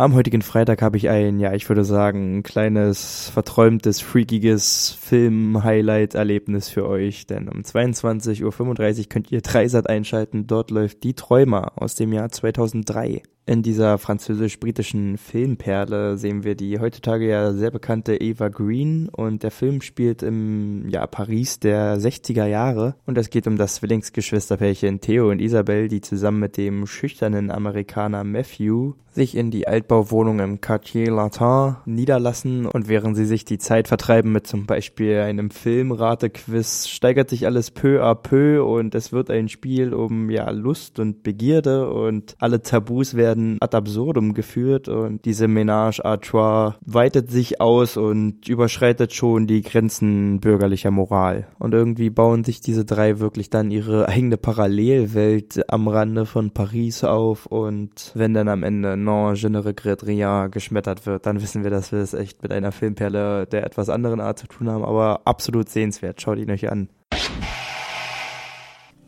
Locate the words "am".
0.00-0.14, 55.70-55.88, 58.48-58.62